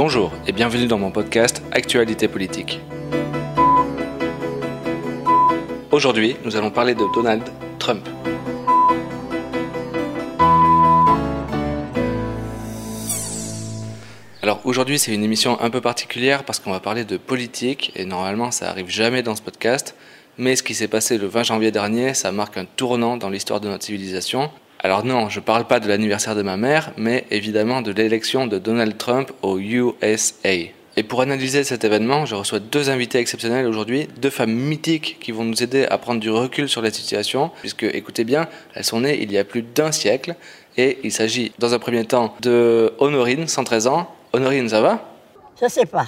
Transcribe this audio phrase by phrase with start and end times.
[0.00, 2.80] Bonjour et bienvenue dans mon podcast Actualité politique.
[5.90, 7.42] Aujourd'hui, nous allons parler de Donald
[7.80, 8.08] Trump.
[14.40, 18.04] Alors aujourd'hui, c'est une émission un peu particulière parce qu'on va parler de politique et
[18.04, 19.96] normalement, ça arrive jamais dans ce podcast.
[20.36, 23.60] Mais ce qui s'est passé le 20 janvier dernier, ça marque un tournant dans l'histoire
[23.60, 24.48] de notre civilisation.
[24.80, 28.46] Alors non, je ne parle pas de l'anniversaire de ma mère, mais évidemment de l'élection
[28.46, 30.54] de Donald Trump au USA.
[30.96, 35.32] Et pour analyser cet événement, je reçois deux invités exceptionnels aujourd'hui, deux femmes mythiques qui
[35.32, 39.00] vont nous aider à prendre du recul sur la situation, puisque écoutez bien, elles sont
[39.00, 40.34] nées il y a plus d'un siècle,
[40.76, 44.08] et il s'agit dans un premier temps de Honorine, 113 ans.
[44.32, 45.08] Honorine, ça va?
[45.60, 46.06] Je sais pas.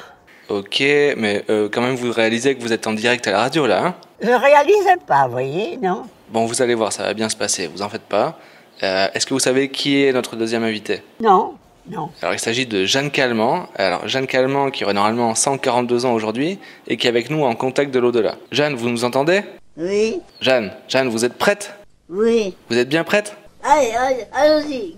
[0.49, 3.67] Ok, mais euh, quand même vous réalisez que vous êtes en direct à la radio
[3.67, 3.95] là, hein?
[4.21, 6.03] Je réalisais pas, vous voyez, non?
[6.29, 8.39] Bon, vous allez voir, ça va bien se passer, vous en faites pas.
[8.83, 11.03] Euh, Est-ce que vous savez qui est notre deuxième invité?
[11.23, 11.55] Non,
[11.91, 12.11] non.
[12.23, 13.69] Alors, il s'agit de Jeanne Calment.
[13.77, 17.55] Alors, Jeanne Calment, qui aurait normalement 142 ans aujourd'hui et qui est avec nous en
[17.55, 18.37] contact de l'au-delà.
[18.53, 19.43] Jeanne, vous nous entendez?
[19.77, 21.75] Oui, Jeanne, Jeanne, vous êtes prête?
[22.09, 22.55] Oui.
[22.69, 23.37] Vous êtes bien prête?
[23.63, 24.95] Allez, allez, allons-y.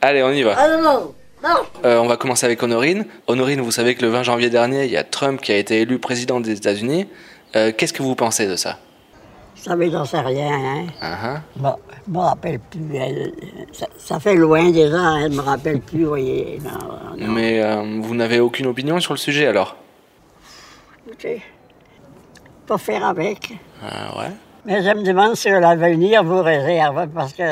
[0.00, 0.58] Allez, on y va.
[0.58, 1.66] Allons, marche.
[1.84, 3.06] Euh, on va commencer avec Honorine.
[3.26, 5.80] Honorine, vous savez que le 20 janvier dernier, il y a Trump qui a été
[5.80, 7.06] élu président des États-Unis.
[7.56, 8.78] Euh, Qu'est-ce que vous pensez de ça?
[9.60, 10.86] Ça mais j'en sais rien, hein.
[11.00, 11.40] Ah, ah.
[11.56, 12.96] Bon, je me rappelle plus.
[12.96, 13.32] elle-
[13.72, 16.58] ça, ça fait loin déjà, hein, elle me rappelle plus, vous voyez.
[16.62, 17.32] Non, non.
[17.32, 19.76] Mais euh, vous n'avez aucune opinion sur le sujet alors?
[21.06, 21.42] Écoutez,
[22.66, 23.52] pas faire avec.
[23.82, 24.30] Ah, ouais?
[24.64, 27.42] Mais je me demande sur l'avenir vous réserve, parce que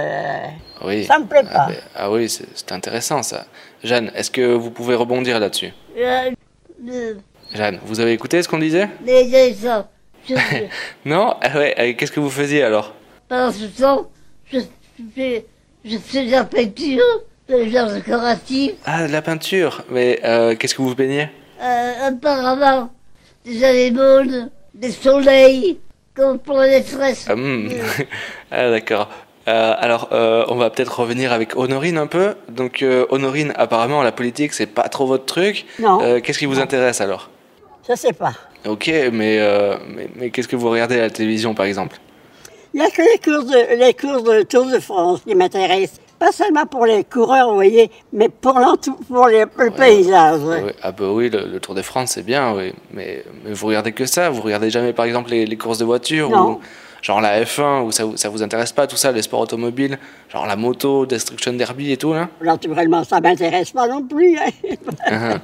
[0.85, 1.05] Oui.
[1.05, 1.67] Ça me plaît Ah, pas.
[1.69, 3.47] ben, ah oui, c'est intéressant ça.
[3.83, 5.73] Jeanne, est-ce que vous pouvez rebondir là-dessus?
[5.99, 6.31] Euh,
[6.89, 7.15] euh,
[7.55, 8.89] Jeanne, vous avez écouté ce qu'on disait?
[9.07, 9.83] Je,
[11.05, 12.95] Non Ah ouais, euh, qu'est-ce que vous faisiez alors?
[13.29, 14.09] Pendant ce temps,
[14.53, 14.61] je,
[15.15, 15.45] fais
[15.85, 17.03] de la peinture,
[17.49, 21.29] de genre décoratif, Ah, de la peinture Mais euh, qu'est-ce que vous peignez?
[21.61, 22.91] Euh, apparemment,
[23.45, 25.79] des anémones, des soleils,
[26.15, 27.27] comme pour la détresse.
[27.29, 27.71] Ah, hmm.
[28.51, 29.09] Ah, d'accord.
[29.49, 32.35] Euh, alors, euh, on va peut-être revenir avec Honorine un peu.
[32.49, 35.67] Donc, euh, Honorine, apparemment, la politique, c'est pas trop votre truc.
[35.79, 36.01] Non.
[36.03, 37.31] Euh, qu'est-ce qui vous intéresse alors?
[37.89, 38.33] Je sais pas.
[38.67, 41.97] Ok, mais, euh, mais, mais qu'est-ce que vous regardez à la télévision, par exemple?
[42.75, 46.01] Il n'y a que les courses, de, les courses de Tour de France qui m'intéressent.
[46.19, 48.55] Pas seulement pour les coureurs, vous voyez, mais pour,
[49.09, 50.41] pour les- le paysage.
[50.43, 50.75] ouais.
[50.83, 52.73] Ah bah oui, le, le Tour de France, c'est bien, oui.
[52.93, 54.31] Mais, mais vous regardez que ça?
[54.31, 56.53] Vous regardez jamais, par exemple, les, les courses de voiture Non.
[56.53, 56.61] ou
[57.03, 59.99] genre la F1 ou ça, vous- ça vous intéresse pas tout ça, les sports automobiles,
[60.33, 62.29] genre la moto, Destruction Derby et tout là?
[62.43, 64.39] Naturellement, ça m'intéresse pas non plus.
[64.39, 64.51] hein.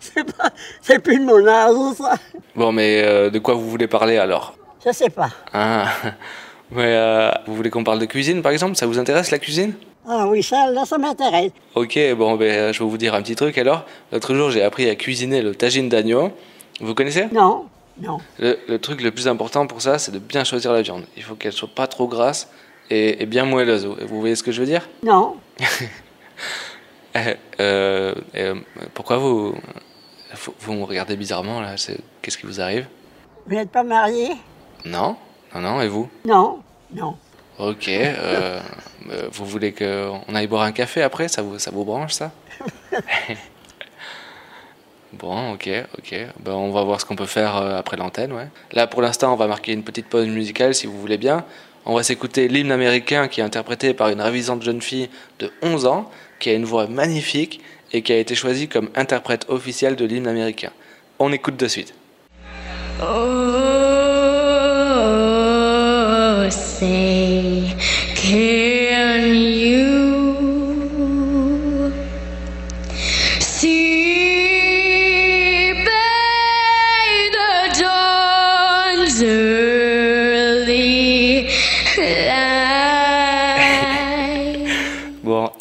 [0.00, 2.14] c'est pas, c'est plus de mon âge, ça.
[2.54, 4.54] Bon, mais euh, de quoi vous voulez parler alors?
[4.84, 5.30] Je sais pas.
[5.52, 5.86] Ah,
[6.70, 8.76] mais euh, vous voulez qu'on parle de cuisine, par exemple?
[8.76, 9.74] Ça vous intéresse la cuisine?
[10.08, 11.52] Ah oui, ça, là, ça m'intéresse.
[11.76, 13.84] Ok, bon, ben, euh, je vais vous dire un petit truc alors.
[14.10, 16.32] L'autre jour, j'ai appris à cuisiner le tagine d'agneau.
[16.80, 17.26] Vous connaissez?
[17.32, 17.66] Non,
[18.00, 18.18] non.
[18.38, 21.04] Le, le truc le plus important pour ça, c'est de bien choisir la viande.
[21.16, 22.48] Il faut qu'elle soit pas trop grasse
[22.90, 23.84] et, et bien moelleuse.
[23.86, 24.88] Vous vous voyez ce que je veux dire?
[25.02, 25.36] Non.
[27.14, 28.54] Euh, euh, euh,
[28.94, 29.54] Pourquoi vous,
[30.60, 31.74] vous me regardez bizarrement là?
[32.22, 32.86] Qu'est-ce qui vous arrive?
[33.46, 34.30] Vous n'êtes pas marié?
[34.86, 35.16] Non
[35.54, 36.08] Non, non, et vous?
[36.24, 36.60] Non,
[36.94, 37.14] non.
[37.58, 37.88] Ok.
[37.88, 38.60] euh,
[39.30, 41.28] vous voulez qu'on aille boire un café après?
[41.28, 42.32] Ça vous, ça vous branche ça?
[45.12, 45.68] Bon, ok,
[45.98, 46.14] ok.
[46.40, 48.48] Ben, on va voir ce qu'on peut faire euh, après l'antenne, ouais.
[48.72, 51.44] Là, pour l'instant, on va marquer une petite pause musicale, si vous voulez bien.
[51.84, 55.86] On va s'écouter l'hymne américain qui est interprété par une ravisante jeune fille de 11
[55.86, 57.60] ans, qui a une voix magnifique
[57.92, 60.70] et qui a été choisie comme interprète officielle de l'hymne américain.
[61.18, 61.94] On écoute de suite.
[63.02, 63.72] Oh,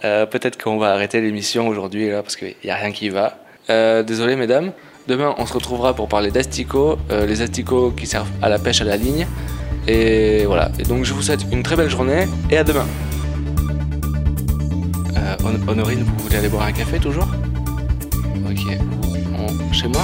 [0.04, 3.38] euh, peut-être qu'on va arrêter l'émission aujourd'hui, là, parce qu'il n'y a rien qui va.
[3.70, 4.72] Euh, désolé, mesdames.
[5.08, 8.82] Demain, on se retrouvera pour parler d'asticots, euh, les asticots qui servent à la pêche
[8.82, 9.26] à la ligne.
[9.88, 10.72] Et voilà.
[10.80, 12.86] Et donc, je vous souhaite une très belle journée et à demain.
[15.44, 17.28] Hon- Honorine, vous voulez aller boire un café toujours?
[18.48, 18.78] Ok.
[19.72, 20.02] Chez moi?